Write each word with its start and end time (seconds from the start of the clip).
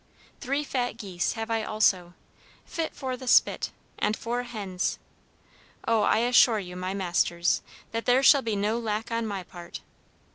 Three 0.39 0.63
fat 0.63 0.97
geese 0.97 1.33
have 1.33 1.51
I 1.51 1.61
also, 1.63 2.15
fit 2.65 2.95
for 2.95 3.15
the 3.15 3.27
spit, 3.27 3.69
and 3.99 4.17
four 4.17 4.41
hens. 4.41 4.97
Oh, 5.87 6.01
I 6.01 6.25
assure 6.27 6.57
you, 6.57 6.75
my 6.75 6.95
masters, 6.95 7.61
that 7.91 8.07
there 8.07 8.23
shall 8.23 8.41
be 8.41 8.55
no 8.55 8.79
lack 8.79 9.11
on 9.11 9.27
my 9.27 9.43
part! 9.43 9.81